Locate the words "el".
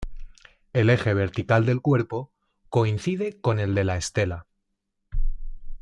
0.73-0.89, 3.59-3.75